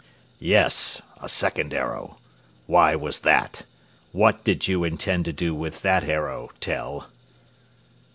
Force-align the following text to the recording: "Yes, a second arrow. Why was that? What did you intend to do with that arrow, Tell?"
"Yes, 0.39 0.99
a 1.21 1.29
second 1.29 1.75
arrow. 1.75 2.17
Why 2.65 2.95
was 2.95 3.19
that? 3.19 3.65
What 4.13 4.43
did 4.43 4.67
you 4.67 4.83
intend 4.83 5.25
to 5.25 5.31
do 5.31 5.53
with 5.53 5.83
that 5.83 6.03
arrow, 6.05 6.49
Tell?" 6.59 7.11